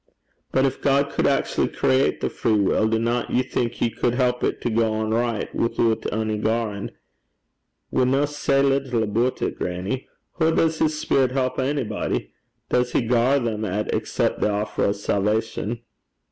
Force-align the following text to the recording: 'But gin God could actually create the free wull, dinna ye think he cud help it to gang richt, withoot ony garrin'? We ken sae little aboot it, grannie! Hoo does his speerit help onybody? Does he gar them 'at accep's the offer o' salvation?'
'But 0.51 0.63
gin 0.63 0.71
God 0.81 1.11
could 1.11 1.27
actually 1.27 1.67
create 1.67 2.21
the 2.21 2.29
free 2.31 2.55
wull, 2.59 2.87
dinna 2.87 3.27
ye 3.29 3.43
think 3.43 3.73
he 3.73 3.91
cud 3.91 4.15
help 4.15 4.43
it 4.43 4.59
to 4.61 4.71
gang 4.71 5.11
richt, 5.11 5.53
withoot 5.53 6.11
ony 6.11 6.39
garrin'? 6.39 6.89
We 7.91 8.03
ken 8.05 8.25
sae 8.25 8.63
little 8.63 9.03
aboot 9.03 9.43
it, 9.43 9.59
grannie! 9.59 10.07
Hoo 10.39 10.55
does 10.55 10.79
his 10.79 10.95
speerit 10.95 11.33
help 11.33 11.59
onybody? 11.59 12.31
Does 12.69 12.93
he 12.93 13.03
gar 13.03 13.37
them 13.37 13.63
'at 13.63 13.93
accep's 13.93 14.41
the 14.41 14.49
offer 14.49 14.85
o' 14.85 14.91
salvation?' 14.93 15.81